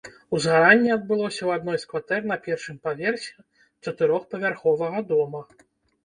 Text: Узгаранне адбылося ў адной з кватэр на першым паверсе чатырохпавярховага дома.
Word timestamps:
Узгаранне 0.35 0.89
адбылося 0.93 1.39
ў 1.45 1.49
адной 1.59 1.77
з 1.83 1.91
кватэр 1.91 2.21
на 2.31 2.37
першым 2.45 2.79
паверсе 2.87 3.45
чатырохпавярховага 3.89 4.99
дома. 5.13 5.43